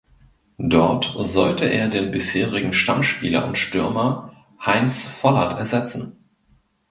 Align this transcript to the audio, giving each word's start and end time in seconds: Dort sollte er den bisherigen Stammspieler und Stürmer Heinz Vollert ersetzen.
Dort 0.57 1.13
sollte 1.19 1.65
er 1.65 1.87
den 1.87 2.09
bisherigen 2.09 2.73
Stammspieler 2.73 3.45
und 3.45 3.59
Stürmer 3.59 4.31
Heinz 4.59 5.05
Vollert 5.07 5.59
ersetzen. 5.59 6.17